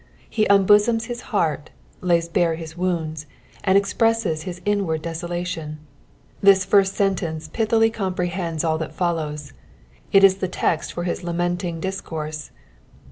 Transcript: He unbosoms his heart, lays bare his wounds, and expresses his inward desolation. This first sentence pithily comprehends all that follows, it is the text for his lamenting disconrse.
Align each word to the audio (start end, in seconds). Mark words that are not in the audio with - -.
He 0.27 0.47
unbosoms 0.49 1.05
his 1.05 1.21
heart, 1.29 1.69
lays 2.01 2.27
bare 2.27 2.55
his 2.55 2.75
wounds, 2.75 3.27
and 3.63 3.77
expresses 3.77 4.41
his 4.41 4.59
inward 4.65 5.03
desolation. 5.03 5.77
This 6.41 6.65
first 6.65 6.95
sentence 6.95 7.49
pithily 7.49 7.91
comprehends 7.91 8.63
all 8.63 8.79
that 8.79 8.95
follows, 8.95 9.53
it 10.11 10.23
is 10.23 10.37
the 10.37 10.47
text 10.47 10.91
for 10.91 11.03
his 11.03 11.23
lamenting 11.23 11.79
disconrse. 11.79 12.49